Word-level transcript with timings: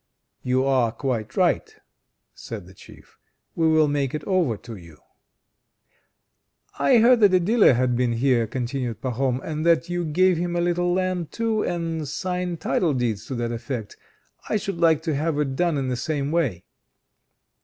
"You 0.41 0.65
are 0.65 0.91
quite 0.91 1.37
right," 1.37 1.75
said 2.33 2.65
the 2.65 2.73
Chief. 2.73 3.19
"We 3.55 3.67
will 3.67 3.87
make 3.87 4.15
it 4.15 4.23
over 4.23 4.57
to 4.57 4.75
you." 4.75 4.97
"I 6.79 6.97
heard 6.97 7.19
that 7.19 7.35
a 7.35 7.39
dealer 7.39 7.73
had 7.73 7.95
been 7.95 8.13
here," 8.13 8.47
continued 8.47 8.99
Pahom, 8.99 9.39
"and 9.43 9.63
that 9.63 9.89
you 9.89 10.03
gave 10.03 10.37
him 10.37 10.55
a 10.55 10.59
little 10.61 10.91
land, 10.91 11.31
too, 11.31 11.61
and 11.61 12.07
signed 12.07 12.59
title 12.59 12.95
deeds 12.95 13.27
to 13.27 13.35
that 13.35 13.51
effect. 13.51 13.95
I 14.49 14.57
should 14.57 14.79
like 14.79 15.03
to 15.03 15.13
have 15.13 15.37
it 15.37 15.55
done 15.55 15.77
in 15.77 15.89
the 15.89 15.95
same 15.95 16.31
way." 16.31 16.65